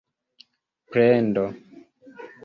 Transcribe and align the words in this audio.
plendo 0.89 1.43